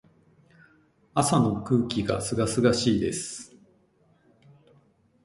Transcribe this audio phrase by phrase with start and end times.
[1.13, 3.55] 朝の空気が清々しいです。